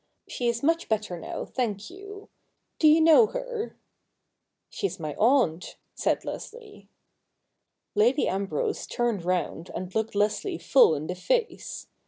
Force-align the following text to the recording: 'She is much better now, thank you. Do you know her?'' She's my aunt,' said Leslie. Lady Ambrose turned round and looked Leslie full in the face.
'She 0.27 0.47
is 0.47 0.63
much 0.63 0.89
better 0.89 1.15
now, 1.19 1.45
thank 1.45 1.91
you. 1.91 2.27
Do 2.79 2.87
you 2.87 2.99
know 3.01 3.27
her?'' 3.27 3.77
She's 4.71 4.99
my 4.99 5.13
aunt,' 5.19 5.77
said 5.93 6.25
Leslie. 6.25 6.89
Lady 7.93 8.27
Ambrose 8.27 8.87
turned 8.87 9.23
round 9.23 9.69
and 9.75 9.93
looked 9.93 10.15
Leslie 10.15 10.57
full 10.57 10.95
in 10.95 11.05
the 11.05 11.13
face. 11.13 11.85